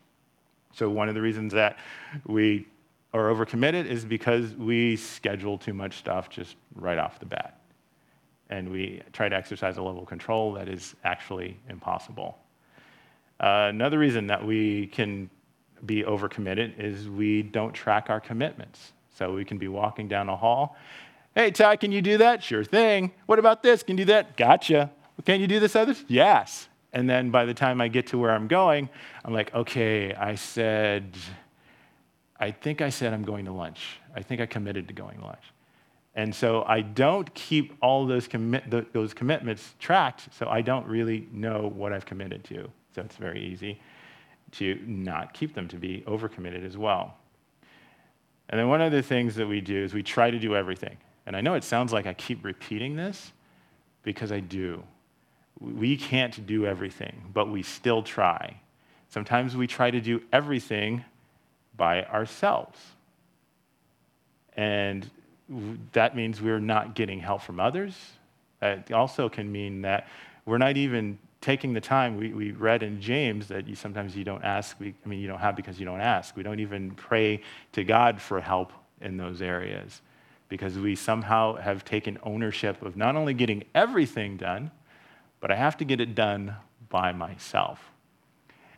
[0.73, 1.79] So, one of the reasons that
[2.27, 2.67] we
[3.13, 7.61] are overcommitted is because we schedule too much stuff just right off the bat.
[8.49, 12.39] And we try to exercise a level of control that is actually impossible.
[13.39, 15.29] Uh, another reason that we can
[15.85, 18.93] be overcommitted is we don't track our commitments.
[19.17, 20.77] So we can be walking down a hall.
[21.35, 22.43] Hey, Ty, can you do that?
[22.43, 23.13] Sure thing.
[23.27, 23.83] What about this?
[23.83, 24.37] Can you do that?
[24.37, 24.91] Gotcha.
[25.25, 25.95] Can you do this other?
[26.09, 26.69] Yes.
[26.93, 28.89] And then by the time I get to where I'm going,
[29.25, 31.17] I'm like, okay, I said,
[32.39, 33.99] I think I said I'm going to lunch.
[34.15, 35.43] I think I committed to going to lunch.
[36.15, 41.27] And so I don't keep all those, commit, those commitments tracked, so I don't really
[41.33, 42.71] know what I've committed to.
[42.95, 43.81] So it's very easy
[44.53, 47.17] to not keep them, to be overcommitted as well.
[48.49, 50.97] And then one of the things that we do is we try to do everything.
[51.27, 53.33] And I know it sounds like I keep repeating this
[54.05, 54.85] because I do.
[55.61, 58.61] We can't do everything, but we still try.
[59.09, 61.05] Sometimes we try to do everything
[61.77, 62.79] by ourselves.
[64.57, 65.09] And
[65.93, 67.97] that means we're not getting help from others.
[68.63, 70.09] It also can mean that
[70.47, 72.17] we're not even taking the time.
[72.17, 75.29] We, we read in James that you, sometimes you don't ask, we, I mean, you
[75.29, 76.37] don't have because you don't ask.
[76.37, 80.01] We don't even pray to God for help in those areas
[80.49, 84.71] because we somehow have taken ownership of not only getting everything done,
[85.45, 86.57] but I have to get it done
[86.89, 87.91] by myself.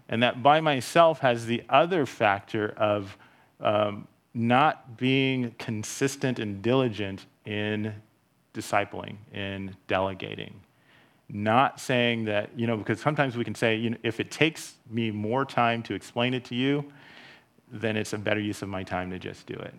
[0.09, 3.17] And that by myself has the other factor of
[3.61, 7.95] um, not being consistent and diligent in
[8.53, 10.55] discipling, in delegating.
[11.29, 14.75] Not saying that, you know, because sometimes we can say, you know, if it takes
[14.91, 16.85] me more time to explain it to you,
[17.71, 19.75] then it's a better use of my time to just do it.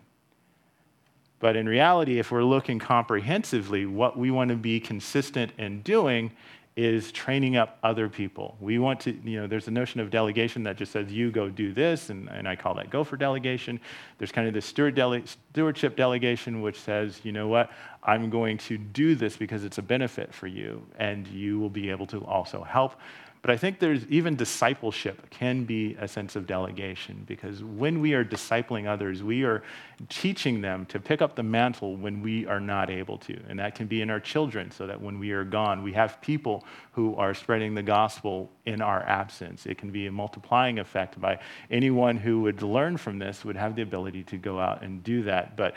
[1.38, 6.32] But in reality, if we're looking comprehensively, what we want to be consistent in doing
[6.78, 8.56] is training up other people.
[8.60, 11.48] We want to, you know, there's a notion of delegation that just says, you go
[11.48, 13.80] do this, and, and I call that gofer delegation.
[14.16, 17.72] There's kind of the steward dele- stewardship delegation, which says, you know what,
[18.04, 21.90] I'm going to do this because it's a benefit for you, and you will be
[21.90, 22.94] able to also help.
[23.40, 28.14] But I think there's even discipleship can be a sense of delegation because when we
[28.14, 29.62] are discipling others, we are
[30.08, 33.38] teaching them to pick up the mantle when we are not able to.
[33.48, 36.20] And that can be in our children so that when we are gone, we have
[36.20, 39.66] people who are spreading the gospel in our absence.
[39.66, 41.38] It can be a multiplying effect by
[41.70, 45.22] anyone who would learn from this would have the ability to go out and do
[45.24, 45.56] that.
[45.56, 45.74] But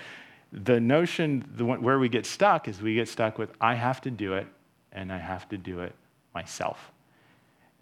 [0.51, 4.12] the notion the, where we get stuck is we get stuck with, I have to
[4.12, 4.47] do it
[4.91, 5.93] and I have to do it
[6.34, 6.91] myself.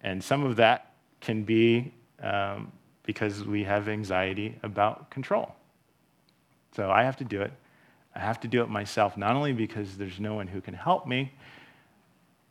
[0.02, 1.92] And some of that can be
[2.22, 2.72] um,
[3.04, 5.54] because we have anxiety about control.
[6.76, 7.52] So I have to do it.
[8.14, 11.06] I have to do it myself, not only because there's no one who can help
[11.06, 11.32] me,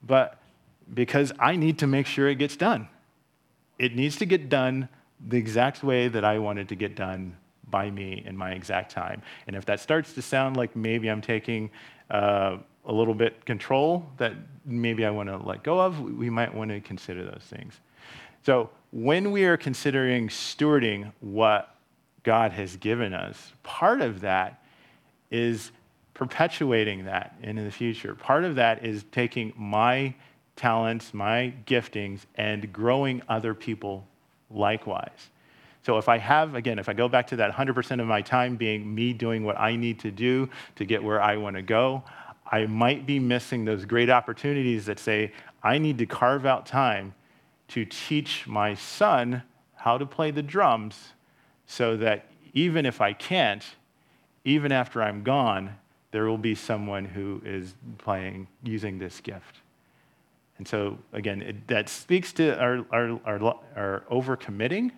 [0.04, 0.38] but
[0.94, 2.88] because I need to make sure it gets done.
[3.78, 4.90] It needs to get done
[5.26, 7.36] the exact way that I wanted to get done
[7.70, 9.22] by me in my exact time.
[9.48, 11.70] And if that starts to sound like maybe I'm taking
[12.10, 14.34] uh, a little bit control that
[14.66, 17.80] maybe I want to let go of, we might want to consider those things.
[18.46, 21.76] So when we are considering stewarding what
[22.24, 24.64] God has given us, part of that
[25.30, 25.72] is
[26.14, 28.16] perpetuating that into the future.
[28.16, 30.14] Part of that is taking my
[30.56, 34.06] talents, my giftings, and growing other people
[34.50, 35.30] likewise.
[35.86, 38.58] So if I have, again, if I go back to that 100% of my time
[38.58, 42.04] being me doing what I need to do to get where I want to go,
[42.52, 47.14] I might be missing those great opportunities that say, I need to carve out time
[47.70, 49.44] to teach my son
[49.76, 51.14] how to play the drums
[51.68, 53.64] so that even if I can't,
[54.44, 55.76] even after I'm gone,
[56.12, 59.58] there will be someone who is playing using this gift.
[60.58, 64.92] And so, again, it, that speaks to our, our, our, our overcommitting,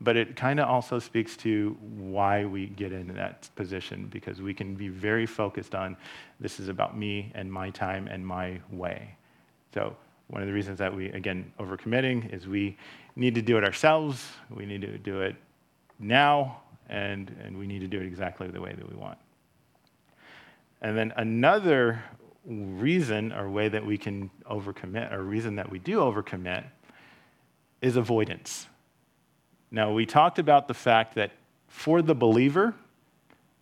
[0.00, 4.52] but it kind of also speaks to why we get into that position because we
[4.52, 5.96] can be very focused on
[6.38, 9.16] this is about me and my time and my way.
[9.72, 9.96] So,
[10.28, 12.76] one of the reasons that we, again, overcommitting is we
[13.14, 15.36] need to do it ourselves, we need to do it
[16.00, 19.18] now, and, and we need to do it exactly the way that we want.
[20.82, 22.02] And then another
[22.44, 26.64] reason or way that we can overcommit, or reason that we do overcommit,
[27.80, 28.66] is avoidance.
[29.70, 31.32] Now, we talked about the fact that
[31.68, 32.74] for the believer,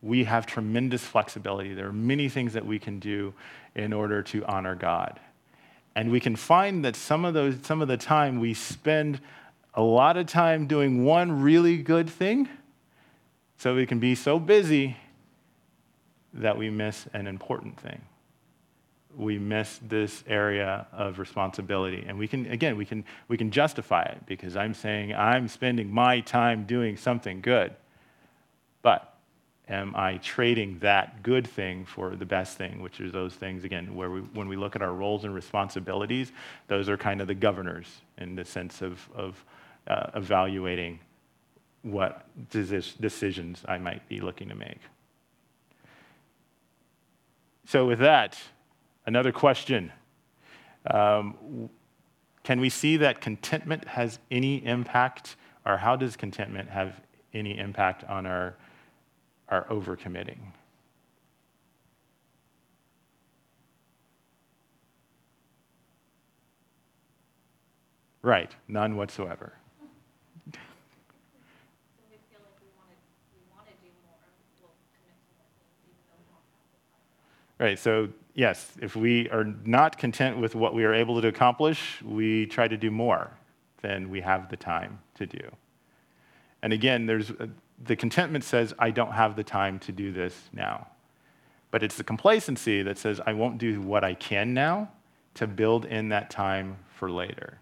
[0.03, 1.73] we have tremendous flexibility.
[1.73, 3.33] There are many things that we can do
[3.75, 5.19] in order to honor God.
[5.97, 9.21] And we can find that some of, those, some of the time we spend
[9.75, 12.49] a lot of time doing one really good thing,
[13.57, 14.97] so we can be so busy
[16.35, 18.03] that we miss an important thing.
[19.17, 22.05] We miss this area of responsibility.
[22.07, 25.91] And we can, again, we can, we can justify it because I'm saying I'm spending
[25.93, 27.75] my time doing something good.
[28.83, 29.15] But
[29.69, 33.95] am I trading that good thing for the best thing, which is those things, again,
[33.95, 36.33] where we, when we look at our roles and responsibilities,
[36.69, 37.87] those are kind of the governors
[38.19, 39.45] in the sense of, of
[39.87, 40.99] uh, evaluating
[41.83, 44.81] what decisions I might be looking to make.
[47.67, 48.39] So, with that,
[49.07, 49.93] another question.
[50.91, 51.71] Um,
[52.43, 57.01] can we see that contentment has any impact, or how does contentment have
[57.33, 58.57] any impact on our,
[59.49, 60.39] our overcommitting?
[68.23, 69.53] Right, none whatsoever.
[77.59, 82.03] Right, so yes, if we are not content with what we are able to accomplish,
[82.03, 83.31] we try to do more
[83.81, 85.51] than we have the time to do.
[86.63, 87.47] And again, there's uh,
[87.83, 90.87] the contentment says, I don't have the time to do this now.
[91.71, 94.91] But it's the complacency that says, I won't do what I can now
[95.35, 97.59] to build in that time for later.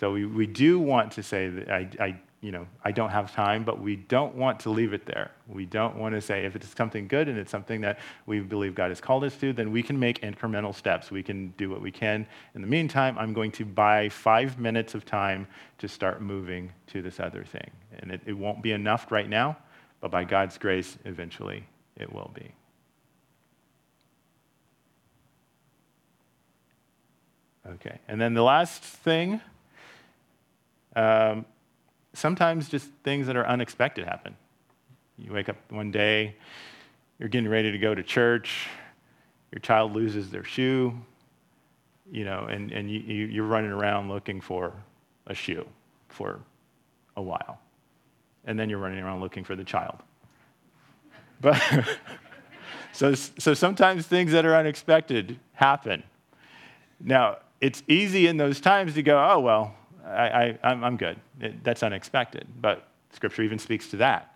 [0.00, 3.32] So we, we do want to say that I, I you know, I don't have
[3.32, 5.30] time, but we don't want to leave it there.
[5.46, 8.74] We don't want to say if it's something good and it's something that we believe
[8.74, 11.12] God has called us to, then we can make incremental steps.
[11.12, 12.26] We can do what we can.
[12.56, 15.46] In the meantime, I'm going to buy five minutes of time
[15.78, 17.70] to start moving to this other thing.
[18.00, 19.56] And it, it won't be enough right now,
[20.00, 21.64] but by God's grace, eventually
[21.96, 22.52] it will be.
[27.74, 29.40] Okay, and then the last thing.
[30.96, 31.46] Um,
[32.14, 34.36] sometimes just things that are unexpected happen.
[35.18, 36.36] You wake up one day,
[37.18, 38.68] you're getting ready to go to church,
[39.52, 40.94] your child loses their shoe,
[42.10, 44.72] you know, and, and you, you're running around looking for
[45.26, 45.66] a shoe
[46.08, 46.40] for
[47.16, 47.58] a while.
[48.44, 49.98] And then you're running around looking for the child.
[51.40, 51.60] But
[52.92, 56.04] so, so sometimes things that are unexpected happen.
[57.00, 59.74] Now, it's easy in those times to go, oh, well,
[60.04, 61.18] I, I, I'm good.
[61.40, 62.46] It, that's unexpected.
[62.60, 64.34] But Scripture even speaks to that.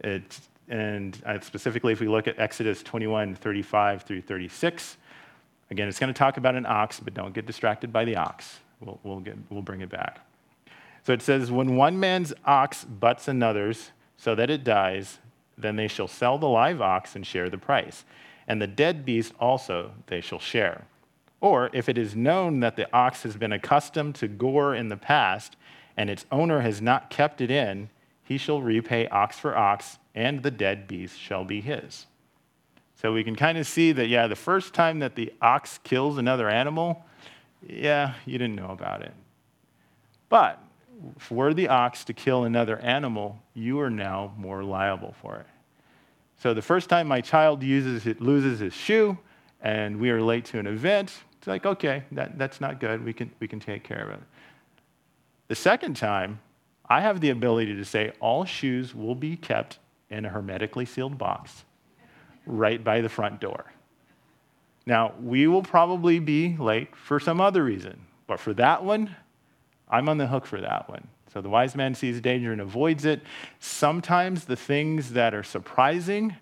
[0.00, 4.96] It, and specifically, if we look at Exodus 21 35 through 36,
[5.70, 8.58] again, it's going to talk about an ox, but don't get distracted by the ox.
[8.80, 10.20] We'll, we'll, get, we'll bring it back.
[11.04, 15.18] So it says, When one man's ox butts another's so that it dies,
[15.56, 18.04] then they shall sell the live ox and share the price.
[18.48, 20.86] And the dead beast also they shall share.
[21.40, 24.96] Or if it is known that the ox has been accustomed to gore in the
[24.96, 25.56] past,
[25.96, 27.90] and its owner has not kept it in,
[28.22, 32.06] he shall repay ox for ox, and the dead beast shall be his.
[32.94, 36.16] So we can kind of see that, yeah, the first time that the ox kills
[36.18, 37.04] another animal,
[37.66, 39.12] yeah, you didn't know about it.
[40.28, 40.60] But
[41.18, 45.46] for the ox to kill another animal, you are now more liable for it.
[46.38, 49.18] So the first time my child uses it, loses his shoe
[49.60, 51.12] and we are late to an event,
[51.46, 53.04] it's like, okay, that, that's not good.
[53.04, 54.20] We can, we can take care of it.
[55.46, 56.40] The second time,
[56.88, 59.78] I have the ability to say all shoes will be kept
[60.10, 61.64] in a hermetically sealed box
[62.46, 63.64] right by the front door.
[64.86, 69.14] Now, we will probably be late for some other reason, but for that one,
[69.88, 71.06] I'm on the hook for that one.
[71.32, 73.22] So the wise man sees danger and avoids it.
[73.60, 76.34] Sometimes the things that are surprising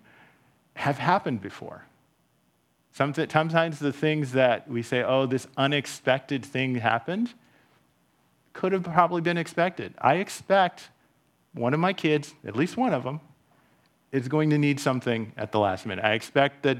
[0.77, 1.85] have happened before.
[2.95, 7.35] Sometimes the things that we say, oh, this unexpected thing happened,
[8.53, 9.93] could have probably been expected.
[9.99, 10.91] I expect
[11.55, 13.21] one of my kids, at least one of them,
[14.13, 16.05] is going to need something at the last minute.
[16.05, 16.79] I expect that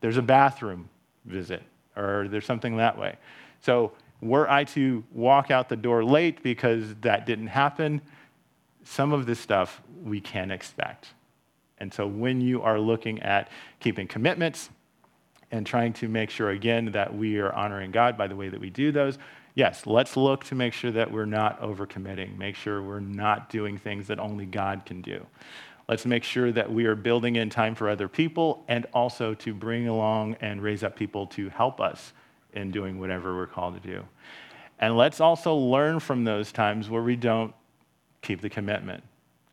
[0.00, 0.88] there's a bathroom
[1.24, 1.64] visit
[1.96, 3.16] or there's something that way.
[3.62, 8.00] So were I to walk out the door late because that didn't happen,
[8.84, 11.08] some of this stuff we can expect.
[11.78, 13.48] And so when you are looking at
[13.80, 14.70] keeping commitments
[15.52, 18.58] and trying to make sure, again, that we are honoring God by the way that
[18.58, 19.18] we do those,
[19.54, 23.76] yes, let's look to make sure that we're not overcommitting, make sure we're not doing
[23.78, 25.24] things that only God can do.
[25.88, 29.52] Let's make sure that we are building in time for other people and also to
[29.52, 32.14] bring along and raise up people to help us
[32.54, 34.02] in doing whatever we're called to do.
[34.78, 37.54] And let's also learn from those times where we don't
[38.22, 39.04] keep the commitment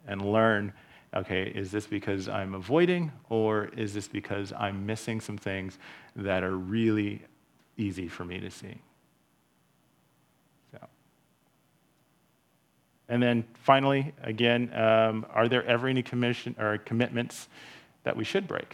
[0.07, 0.71] and learn
[1.15, 5.79] okay, is this because I'm avoiding or is this because I'm missing some things
[6.15, 7.21] that are really
[7.77, 8.75] easy for me to see?
[10.71, 10.79] So.
[13.07, 17.47] And then finally, again, um, are there ever any commission or commitments
[18.03, 18.73] that we should break?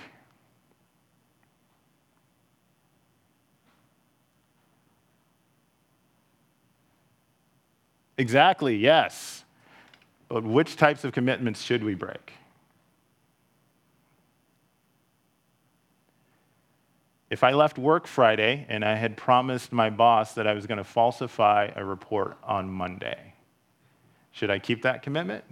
[8.17, 9.45] Exactly, yes.
[10.36, 12.33] But which types of commitments should we break?
[17.29, 20.77] If I left work Friday and I had promised my boss that I was going
[20.77, 23.33] to falsify a report on Monday,
[24.33, 25.45] should I keep that commitment?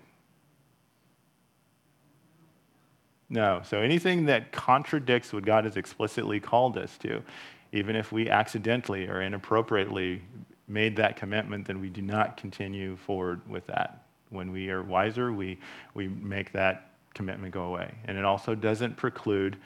[3.30, 3.62] No.
[3.64, 7.24] So anything that contradicts what God has explicitly called us to,
[7.72, 10.22] even if we accidentally or inappropriately
[10.68, 14.03] made that commitment, then we do not continue forward with that.
[14.34, 15.60] When we are wiser, we,
[15.94, 17.94] we make that commitment go away.
[18.06, 19.58] And it also doesn't preclude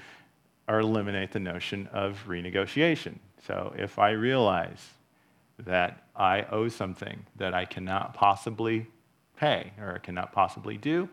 [0.68, 3.16] or eliminate the notion of renegotiation.
[3.46, 4.86] So if I realize
[5.60, 8.88] that I owe something that I cannot possibly
[9.38, 11.08] pay or I cannot possibly do,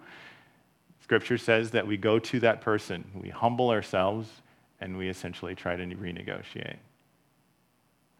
[1.01, 4.29] Scripture says that we go to that person, we humble ourselves,
[4.81, 6.79] and we essentially try to renegotiate.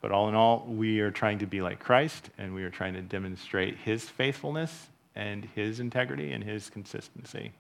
[0.01, 2.93] But all in all, we are trying to be like Christ, and we are trying
[2.93, 7.53] to demonstrate his faithfulness and his integrity and his consistency.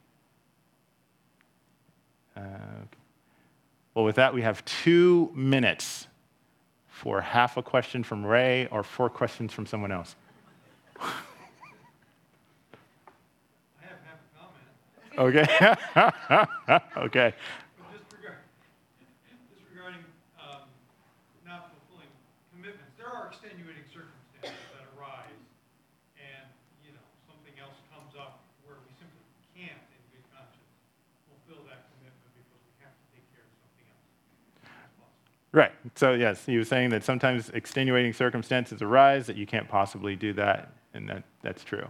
[2.36, 2.40] Uh,
[3.94, 6.08] well, with that, we have two minutes
[6.88, 10.16] for half a question from Ray or four questions from someone else.
[11.00, 11.10] I
[13.82, 14.66] have half a comment.
[15.18, 15.46] Okay.
[17.06, 17.34] okay.
[17.78, 18.46] But just regarding,
[19.26, 19.42] just
[19.74, 20.06] regarding
[20.38, 20.70] um,
[21.42, 22.10] not fulfilling
[22.54, 25.38] commitments, there are extenuating circumstances that arise,
[26.14, 26.46] and,
[26.86, 29.22] you know, something else comes up where we simply
[29.58, 30.70] can't, in good conscience,
[31.26, 34.06] fulfill that commitment because we have to take care of something else.
[34.62, 35.34] That's possible.
[35.54, 35.70] Right.
[35.94, 40.32] So, yes, he was saying that sometimes extenuating circumstances arise that you can't possibly do
[40.32, 41.86] that, and that, that's true.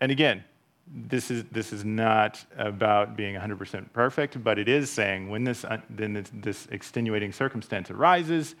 [0.00, 0.42] And again,
[0.86, 5.66] this is, this is not about being 100% perfect, but it is saying when this,
[5.90, 8.54] then this, this extenuating circumstance arises,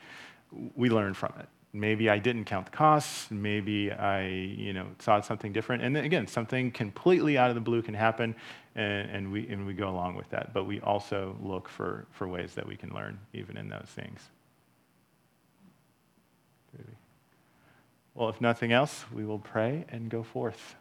[0.76, 1.48] we learn from it.
[1.74, 3.30] Maybe I didn't count the costs.
[3.30, 5.82] Maybe I, you know, saw something different.
[5.82, 8.34] And then again, something completely out of the blue can happen,
[8.74, 10.52] and, and, we, and we go along with that.
[10.52, 14.20] But we also look for, for ways that we can learn even in those things.
[18.14, 20.76] Well, if nothing else, we will pray and go forth.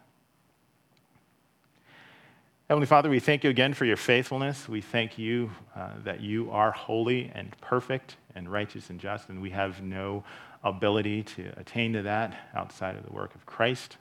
[2.67, 4.67] Heavenly Father, we thank you again for your faithfulness.
[4.67, 9.41] We thank you uh, that you are holy and perfect and righteous and just, and
[9.41, 10.23] we have no
[10.64, 13.97] ability to attain to that outside of the work of Christ.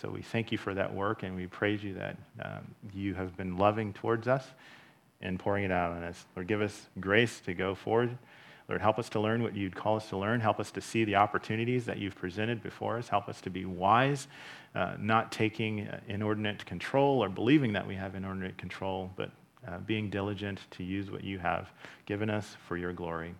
[0.00, 3.36] So we thank you for that work, and we praise you that um, you have
[3.36, 4.44] been loving towards us
[5.20, 6.24] and pouring it out on us.
[6.36, 8.18] Lord, give us grace to go forward
[8.68, 10.40] Lord, help us to learn what you'd call us to learn.
[10.40, 13.08] Help us to see the opportunities that you've presented before us.
[13.08, 14.26] Help us to be wise,
[14.74, 19.30] uh, not taking uh, inordinate control or believing that we have inordinate control, but
[19.68, 21.70] uh, being diligent to use what you have
[22.06, 23.34] given us for your glory.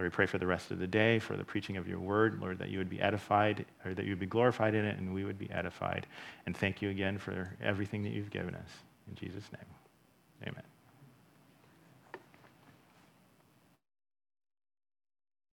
[0.00, 2.40] Lord, we pray for the rest of the day, for the preaching of your word,
[2.40, 5.12] Lord, that you would be edified, or that you would be glorified in it, and
[5.12, 6.06] we would be edified.
[6.46, 8.70] And thank you again for everything that you've given us.
[9.08, 10.69] In Jesus' name, amen.